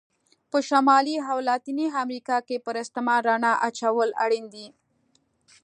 [0.51, 4.67] په شمالي او لاتینې امریکا کې پر استعمار رڼا اچول اړین دي.